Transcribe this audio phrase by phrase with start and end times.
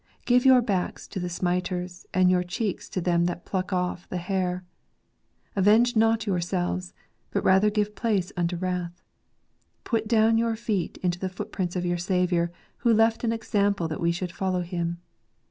[0.25, 4.17] Give your backs to the smiters, and your cheeks to them that pluck off the
[4.17, 4.65] hair.
[5.55, 6.95] Avenge not your selves,
[7.29, 9.03] but rather give place unto wrath.
[9.83, 14.01] Put down your feet into the footprints of your Saviour, who left an example that
[14.01, 14.97] we should follow Him.